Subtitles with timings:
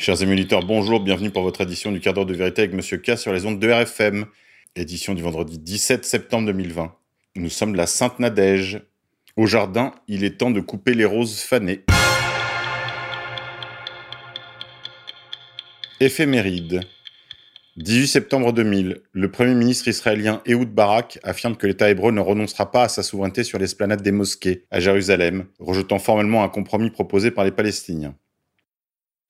[0.00, 2.96] Chers amis auditeurs, bonjour, bienvenue pour votre édition du quart d'heure de vérité avec Monsieur
[2.96, 4.24] K sur les ondes de RFM.
[4.74, 6.94] Édition du vendredi 17 septembre 2020.
[7.36, 8.80] Nous sommes la Sainte Nadège.
[9.36, 11.84] Au jardin, il est temps de couper les roses fanées.
[16.00, 16.80] Éphéméride.
[17.76, 22.70] 18 septembre 2000, le Premier ministre israélien Ehud Barak affirme que l'État hébreu ne renoncera
[22.70, 27.30] pas à sa souveraineté sur l'esplanade des mosquées à Jérusalem, rejetant formellement un compromis proposé
[27.30, 28.14] par les Palestiniens.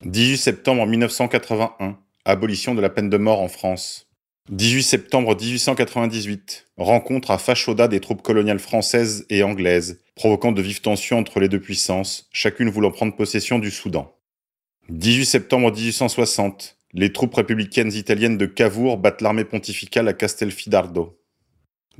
[0.03, 4.07] 18 septembre 1981, abolition de la peine de mort en France.
[4.49, 10.81] 18 septembre 1898, rencontre à Fashoda des troupes coloniales françaises et anglaises, provoquant de vives
[10.81, 14.11] tensions entre les deux puissances, chacune voulant prendre possession du Soudan.
[14.89, 21.19] 18 septembre 1860, les troupes républicaines italiennes de Cavour battent l'armée pontificale à Castelfidardo.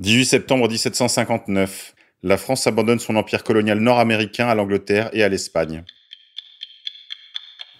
[0.00, 1.94] 18 septembre 1759,
[2.24, 5.84] la France abandonne son empire colonial nord-américain à l'Angleterre et à l'Espagne.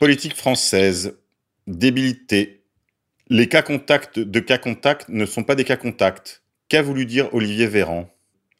[0.02, 1.16] Politique française.
[1.68, 2.64] Débilité.
[3.28, 6.42] Les cas contacts de cas contacts ne sont pas des cas contacts.
[6.68, 8.10] Qu'a voulu dire Olivier Véran?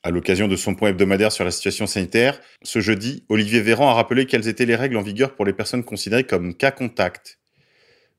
[0.04, 3.94] À l'occasion de son point hebdomadaire sur la situation sanitaire, ce jeudi, Olivier Véran a
[3.94, 7.40] rappelé quelles étaient les règles en vigueur pour les personnes considérées comme cas contacts.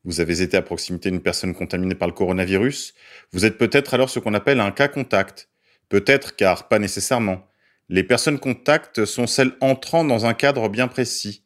[0.03, 2.93] Vous avez été à proximité d'une personne contaminée par le coronavirus,
[3.31, 5.47] vous êtes peut-être alors ce qu'on appelle un cas contact.
[5.87, 7.47] Peut-être car pas nécessairement.
[7.87, 11.42] Les personnes contacts sont celles entrant dans un cadre bien précis.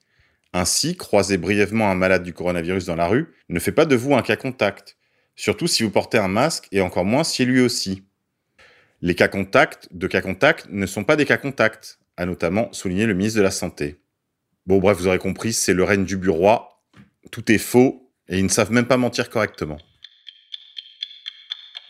[0.58, 4.16] Ainsi, croiser brièvement un malade du coronavirus dans la rue ne fait pas de vous
[4.16, 4.98] un cas contact,
[5.36, 8.02] surtout si vous portez un masque et encore moins si lui aussi.
[9.04, 13.06] Les cas contacts de cas contacts ne sont pas des cas contacts, a notamment souligné
[13.06, 14.02] le ministre de la Santé.
[14.66, 16.58] Bon bref, vous aurez compris, c'est le règne du bureau.
[17.30, 19.78] Tout est faux et ils ne savent même pas mentir correctement.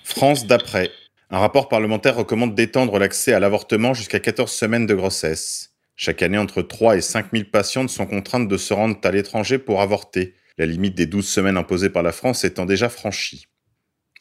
[0.03, 0.91] France d'après.
[1.29, 5.76] Un rapport parlementaire recommande d'étendre l'accès à l'avortement jusqu'à 14 semaines de grossesse.
[5.99, 9.57] Chaque année, entre 3 et 5 000 patientes sont contraintes de se rendre à l'étranger
[9.57, 13.47] pour avorter, la limite des 12 semaines imposée par la France étant déjà franchie.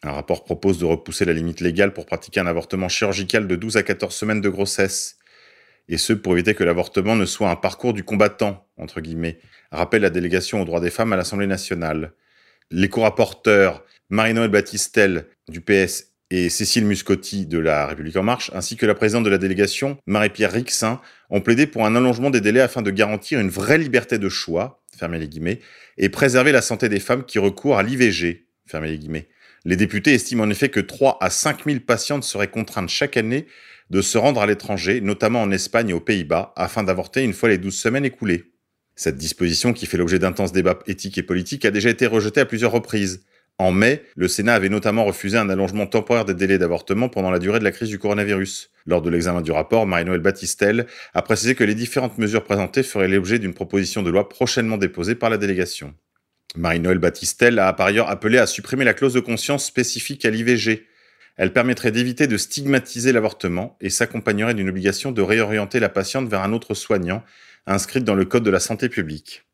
[0.03, 3.77] Un rapport propose de repousser la limite légale pour pratiquer un avortement chirurgical de 12
[3.77, 5.19] à 14 semaines de grossesse.
[5.89, 9.39] Et ce, pour éviter que l'avortement ne soit un parcours du combattant, entre guillemets,
[9.71, 12.15] rappelle la délégation aux droits des femmes à l'Assemblée nationale.
[12.71, 18.77] Les co-rapporteurs Marie-Noël Battistel du PS et Cécile Muscotti de La République En Marche, ainsi
[18.77, 21.01] que la présidente de la délégation, Marie-Pierre Rixin,
[21.31, 24.83] ont plaidé pour un allongement des délais afin de garantir une vraie liberté de choix,
[25.99, 29.29] et préserver la santé des femmes qui recourent à l'IVG, les.
[29.65, 33.47] Les députés estiment en effet que 3 à 5 000 patientes seraient contraintes chaque année
[33.91, 37.49] de se rendre à l'étranger, notamment en Espagne et aux Pays-Bas, afin d'avorter une fois
[37.49, 38.53] les 12 semaines écoulées.
[38.95, 42.47] Cette disposition, qui fait l'objet d'intenses débats éthiques et politiques, a déjà été rejetée à
[42.47, 43.25] plusieurs reprises.
[43.59, 47.39] En mai, le Sénat avait notamment refusé un allongement temporaire des délais d'avortement pendant la
[47.39, 48.71] durée de la crise du coronavirus.
[48.85, 53.09] Lors de l'examen du rapport, Marie-Noël Battistel a précisé que les différentes mesures présentées feraient
[53.09, 55.95] l'objet d'une proposition de loi prochainement déposée par la délégation.
[56.55, 60.87] Marie-Noël Battistel a par ailleurs appelé à supprimer la clause de conscience spécifique à l'IVG.
[61.39, 66.43] Elle permettrait d'éviter de stigmatiser l'avortement et s'accompagnerait d'une obligation de réorienter la patiente vers
[66.43, 67.25] un autre soignant,
[67.67, 69.45] inscrite dans le Code de la santé publique.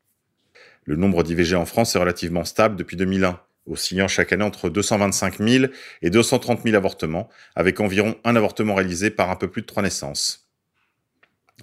[0.83, 5.39] Le nombre d'IVG en France est relativement stable depuis 2001 oscillant chaque année entre 225
[5.39, 5.65] 000
[6.01, 9.83] et 230 000 avortements, avec environ un avortement réalisé par un peu plus de trois
[9.83, 10.49] naissances.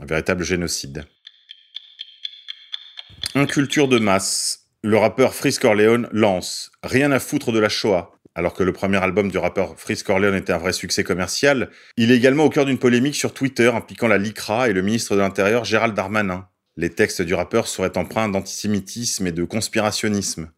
[0.00, 1.04] Un véritable génocide.
[3.34, 4.66] Inculture de masse.
[4.82, 8.12] Le rappeur Frisk Corleone lance Rien à foutre de la Shoah.
[8.34, 12.12] Alors que le premier album du rappeur Frisk Corleone était un vrai succès commercial, il
[12.12, 15.20] est également au cœur d'une polémique sur Twitter impliquant la LICRA et le ministre de
[15.20, 16.48] l'Intérieur Gérald Darmanin.
[16.76, 20.50] Les textes du rappeur seraient empreints d'antisémitisme et de conspirationnisme.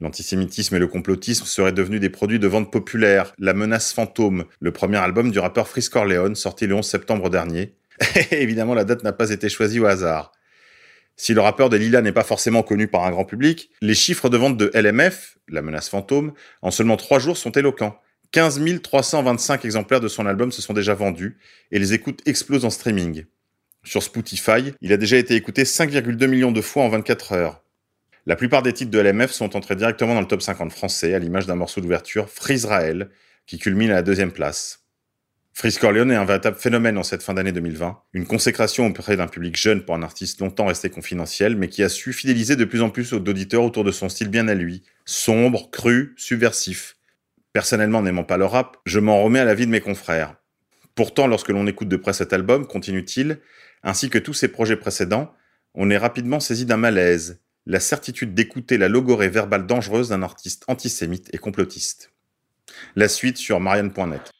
[0.00, 3.34] L'antisémitisme et le complotisme seraient devenus des produits de vente populaire.
[3.38, 7.74] La menace fantôme, le premier album du rappeur Frisk Corleone, sorti le 11 septembre dernier.
[8.30, 10.32] évidemment, la date n'a pas été choisie au hasard.
[11.16, 14.30] Si le rappeur des Lilas n'est pas forcément connu par un grand public, les chiffres
[14.30, 16.32] de vente de LMF, la menace fantôme,
[16.62, 18.00] en seulement trois jours sont éloquents.
[18.32, 21.36] 15 325 exemplaires de son album se sont déjà vendus
[21.72, 23.24] et les écoutes explosent en streaming.
[23.84, 27.62] Sur Spotify, il a déjà été écouté 5,2 millions de fois en 24 heures.
[28.30, 31.18] La plupart des titres de LMF sont entrés directement dans le top 50 français, à
[31.18, 33.10] l'image d'un morceau d'ouverture, Frisrael,
[33.44, 34.84] qui culmine à la deuxième place.
[35.52, 39.26] Freeze Corleone est un véritable phénomène en cette fin d'année 2020, une consécration auprès d'un
[39.26, 42.82] public jeune pour un artiste longtemps resté confidentiel, mais qui a su fidéliser de plus
[42.82, 46.98] en plus d'auditeurs autour de son style bien à lui, sombre, cru, subversif.
[47.52, 50.36] Personnellement n'aimant pas le rap, je m'en remets à la vie de mes confrères.
[50.94, 53.40] Pourtant, lorsque l'on écoute de près cet album, continue-t-il,
[53.82, 55.34] ainsi que tous ses projets précédents,
[55.74, 60.64] on est rapidement saisi d'un malaise, la certitude d'écouter la logorée verbale dangereuse d'un artiste
[60.66, 62.10] antisémite et complotiste.
[62.96, 64.32] La suite sur Marianne.net.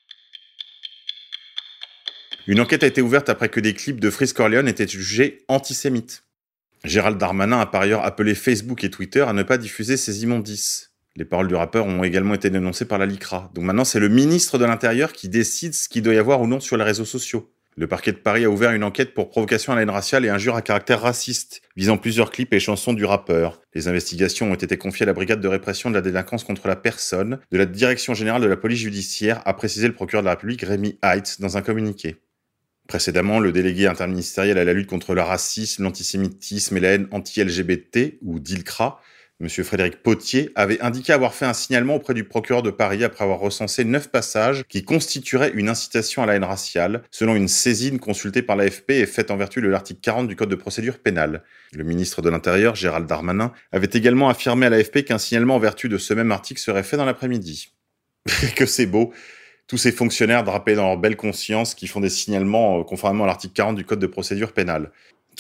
[2.49, 6.25] Une enquête a été ouverte après que des clips de Frisk Corleone étaient jugés antisémites.
[6.83, 10.91] Gérald Darmanin a par ailleurs appelé Facebook et Twitter à ne pas diffuser ces immondices.
[11.15, 13.53] Les paroles du rappeur ont également été dénoncées par la LICRA.
[13.55, 16.49] Donc maintenant, c'est le ministre de l'Intérieur qui décide ce qu'il doit y avoir ou
[16.49, 17.49] non sur les réseaux sociaux.
[17.77, 20.29] Le parquet de Paris a ouvert une enquête pour provocation à la haine raciale et
[20.29, 23.61] injure à caractère raciste, visant plusieurs clips et chansons du rappeur.
[23.75, 26.77] Les investigations ont été confiées à la brigade de répression de la délinquance contre la
[26.77, 30.33] personne de la Direction générale de la police judiciaire, a précisé le procureur de la
[30.33, 32.17] République Rémi Heitz dans un communiqué.
[32.89, 38.19] Précédemment, le délégué interministériel à la lutte contre le racisme, l'antisémitisme et la haine anti-LGBT,
[38.21, 39.01] ou DILCRA,
[39.41, 39.49] M.
[39.49, 43.39] Frédéric Potier avait indiqué avoir fait un signalement auprès du procureur de Paris après avoir
[43.39, 48.43] recensé neuf passages qui constitueraient une incitation à la haine raciale, selon une saisine consultée
[48.43, 51.43] par l'AFP et faite en vertu de l'article 40 du Code de procédure pénale.
[51.73, 55.89] Le ministre de l'Intérieur, Gérald Darmanin, avait également affirmé à l'AFP qu'un signalement en vertu
[55.89, 57.73] de ce même article serait fait dans l'après-midi.
[58.57, 59.13] que c'est beau
[59.71, 63.29] tous ces fonctionnaires drapés dans leur belle conscience qui font des signalements euh, conformément à
[63.29, 64.91] l'article 40 du Code de procédure pénale.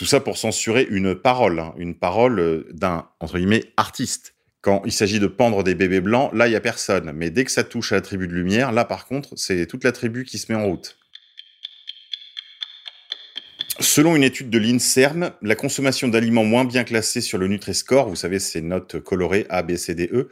[0.01, 4.35] Tout ça pour censurer une parole, hein, une parole euh, d'un, entre guillemets, artiste.
[4.63, 7.13] Quand il s'agit de pendre des bébés blancs, là, il n'y a personne.
[7.15, 9.85] Mais dès que ça touche à la tribu de lumière, là, par contre, c'est toute
[9.85, 10.97] la tribu qui se met en route.
[13.79, 18.17] Selon une étude de l'INSERM, la consommation d'aliments moins bien classés sur le Nutri-Score, vous
[18.17, 20.31] savez, ces notes colorées A, B, C, D, E,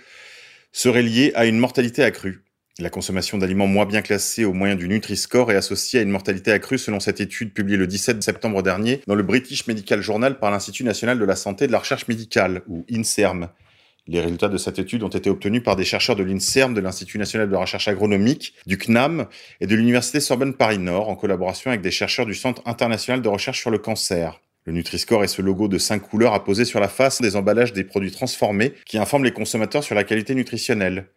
[0.72, 2.42] serait liée à une mortalité accrue.
[2.80, 6.52] La consommation d'aliments moins bien classés au moyen du Nutri-Score est associée à une mortalité
[6.52, 10.52] accrue selon cette étude publiée le 17 septembre dernier dans le British Medical Journal par
[10.52, 13.48] l'Institut national de la santé et de la recherche médicale, ou INSERM.
[14.06, 17.18] Les résultats de cette étude ont été obtenus par des chercheurs de l'INSERM, de l'Institut
[17.18, 19.26] national de recherche agronomique, du CNAM
[19.60, 23.58] et de l'Université Sorbonne Paris-Nord en collaboration avec des chercheurs du Centre international de recherche
[23.58, 24.40] sur le cancer.
[24.66, 27.82] Le Nutri-Score est ce logo de cinq couleurs apposé sur la face des emballages des
[27.82, 31.08] produits transformés qui informent les consommateurs sur la qualité nutritionnelle.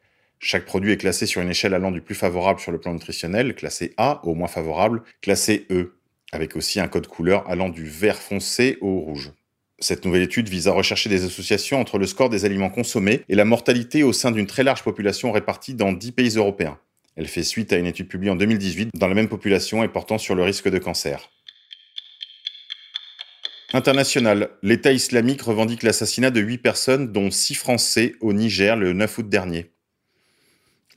[0.43, 3.53] Chaque produit est classé sur une échelle allant du plus favorable sur le plan nutritionnel,
[3.53, 5.93] classé A, au moins favorable, classé E,
[6.31, 9.33] avec aussi un code couleur allant du vert foncé au rouge.
[9.77, 13.35] Cette nouvelle étude vise à rechercher des associations entre le score des aliments consommés et
[13.35, 16.79] la mortalité au sein d'une très large population répartie dans 10 pays européens.
[17.15, 20.17] Elle fait suite à une étude publiée en 2018 dans la même population et portant
[20.17, 21.29] sur le risque de cancer.
[23.73, 24.49] International.
[24.63, 29.29] L'État islamique revendique l'assassinat de 8 personnes, dont 6 Français, au Niger le 9 août
[29.29, 29.71] dernier.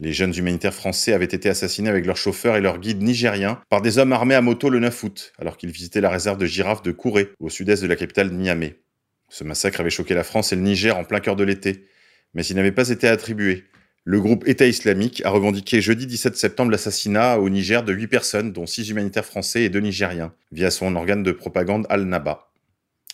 [0.00, 3.81] Les jeunes humanitaires français avaient été assassinés avec leur chauffeur et leur guide nigérien par
[3.81, 6.82] des hommes armés à moto le 9 août, alors qu'ils visitaient la réserve de girafes
[6.82, 8.81] de Kouré, au sud-est de la capitale Niamey.
[9.29, 11.87] Ce massacre avait choqué la France et le Niger en plein cœur de l'été,
[12.35, 13.64] mais il n'avait pas été attribué.
[14.02, 18.52] Le groupe État islamique a revendiqué jeudi 17 septembre l'assassinat au Niger de 8 personnes,
[18.52, 22.50] dont 6 humanitaires français et 2 Nigériens, via son organe de propagande Al-Naba.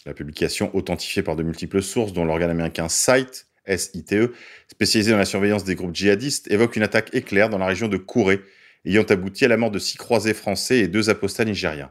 [0.07, 4.31] La publication, authentifiée par de multiples sources, dont l'organe américain SITE, SITE,
[4.69, 7.97] spécialisé dans la surveillance des groupes djihadistes, évoque une attaque éclair dans la région de
[7.97, 8.41] Kouré,
[8.85, 11.91] ayant abouti à la mort de six croisés français et deux apostats nigériens.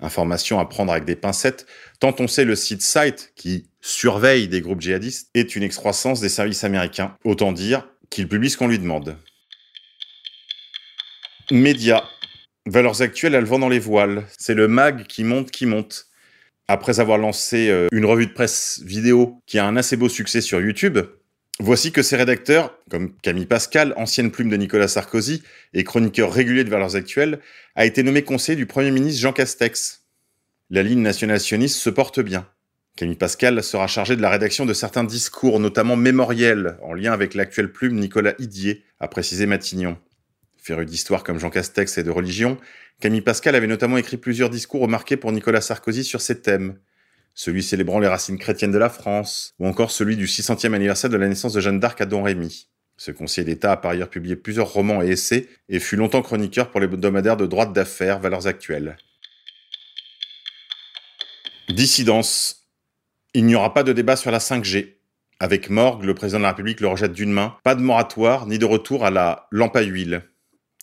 [0.00, 1.66] Information à prendre avec des pincettes,
[2.00, 6.28] tant on sait le site Site, qui surveille des groupes djihadistes, est une excroissance des
[6.28, 7.16] services américains.
[7.24, 9.16] Autant dire qu'il publie ce qu'on lui demande.
[11.50, 12.04] Médias.
[12.66, 14.24] Valeurs actuelles, elles vent dans les voiles.
[14.38, 16.06] C'est le mag qui monte, qui monte.
[16.66, 20.40] Après avoir lancé euh, une revue de presse vidéo qui a un assez beau succès
[20.40, 20.98] sur YouTube,
[21.60, 25.42] voici que ses rédacteurs, comme Camille Pascal, ancienne plume de Nicolas Sarkozy
[25.74, 27.40] et chroniqueur régulier de Valeurs Actuelles,
[27.74, 30.06] a été nommé conseiller du Premier ministre Jean Castex.
[30.70, 32.48] La ligne nationale sioniste se porte bien.
[32.96, 37.34] Camille Pascal sera chargé de la rédaction de certains discours, notamment mémoriels, en lien avec
[37.34, 39.98] l'actuelle plume Nicolas Idier, a précisé Matignon.
[40.64, 42.56] Féru d'histoire comme Jean Castex et de religion,
[42.98, 46.78] Camille Pascal avait notamment écrit plusieurs discours remarqués pour Nicolas Sarkozy sur ces thèmes.
[47.34, 51.18] Celui célébrant les racines chrétiennes de la France, ou encore celui du 600e anniversaire de
[51.18, 52.68] la naissance de Jeanne d'Arc à Don Rémy.
[52.96, 56.70] Ce conseiller d'État a par ailleurs publié plusieurs romans et essais et fut longtemps chroniqueur
[56.70, 58.96] pour les hebdomadaires de droite d'affaires Valeurs Actuelles.
[61.68, 62.70] Dissidence.
[63.34, 64.94] Il n'y aura pas de débat sur la 5G.
[65.40, 67.54] Avec Morgue, le président de la République le rejette d'une main.
[67.64, 70.22] Pas de moratoire ni de retour à la lampe à huile.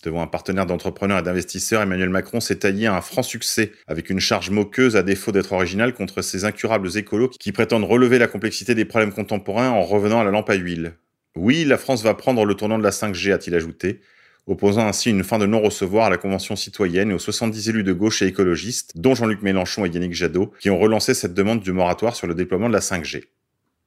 [0.03, 4.19] Devant un partenaire d'entrepreneurs et d'investisseurs, Emmanuel Macron s'est taillé un franc succès, avec une
[4.19, 8.73] charge moqueuse à défaut d'être original contre ces incurables écolos qui prétendent relever la complexité
[8.73, 10.93] des problèmes contemporains en revenant à la lampe à huile.
[11.35, 14.01] Oui, la France va prendre le tournant de la 5G, a-t-il ajouté,
[14.47, 17.93] opposant ainsi une fin de non-recevoir à la Convention citoyenne et aux 70 élus de
[17.93, 21.71] gauche et écologistes, dont Jean-Luc Mélenchon et Yannick Jadot, qui ont relancé cette demande du
[21.71, 23.23] moratoire sur le déploiement de la 5G.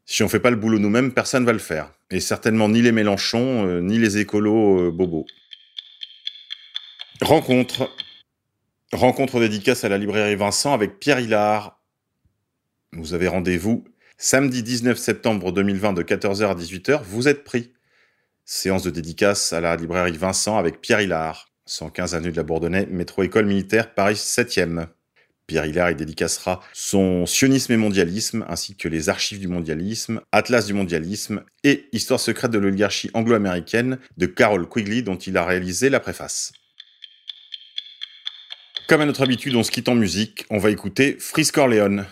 [0.06, 1.90] Si on fait pas le boulot nous-mêmes, personne va le faire.
[2.10, 5.24] Et certainement ni les Mélenchon, euh, ni les écolos euh, bobos.
[7.24, 7.90] Rencontre.
[8.92, 11.80] Rencontre dédicace à la librairie Vincent avec Pierre Hillard.
[12.92, 13.82] Vous avez rendez-vous
[14.18, 17.02] samedi 19 septembre 2020 de 14h à 18h.
[17.02, 17.72] Vous êtes pris.
[18.44, 21.48] Séance de dédicace à la librairie Vincent avec Pierre Hillard.
[21.64, 24.88] 115 avenue de la Bourdonnais, métro école militaire, Paris 7e.
[25.46, 30.66] Pierre Hilaire y dédicacera son sionisme et mondialisme, ainsi que les archives du mondialisme, Atlas
[30.66, 35.88] du mondialisme et Histoire secrète de l'oligarchie anglo-américaine de Carol Quigley, dont il a réalisé
[35.88, 36.52] la préface.
[38.86, 42.04] Comme à notre habitude, on se quitte en musique, on va écouter Frisk Corleone.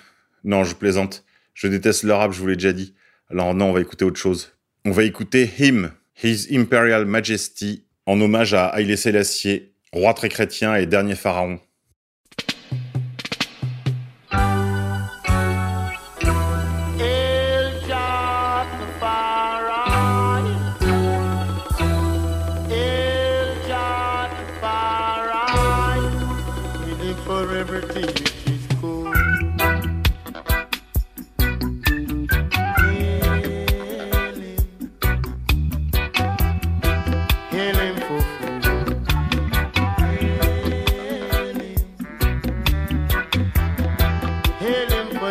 [0.43, 2.95] Non, je plaisante, je déteste le rap, je vous l'ai déjà dit.
[3.31, 4.53] Alors non, on va écouter autre chose.
[4.87, 10.75] On va écouter Him, His Imperial Majesty, en hommage à Haile Selassie, roi très chrétien
[10.75, 11.61] et dernier pharaon.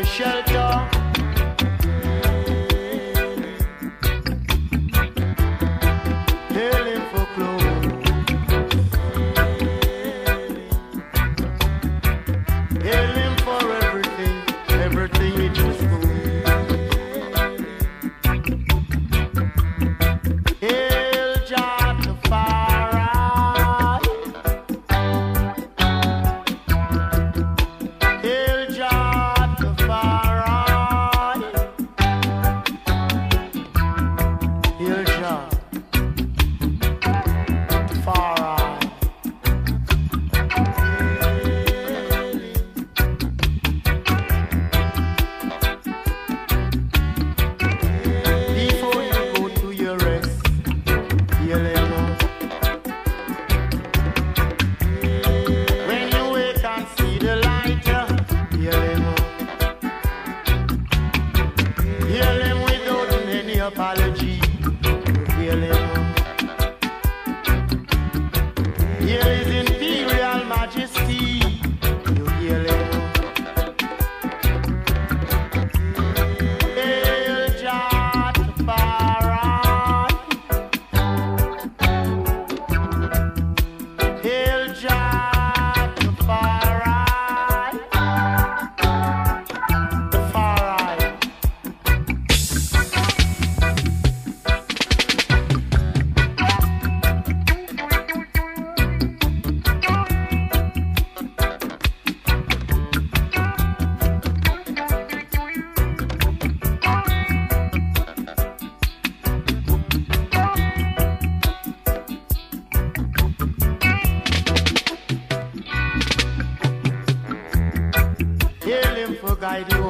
[0.05, 1.00] shelter.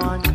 [0.01, 0.30] one.